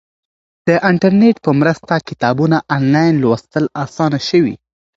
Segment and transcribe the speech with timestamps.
[0.67, 4.55] د انټرنیټ په مرسته کتابونه آنلاین لوستل اسانه شوي.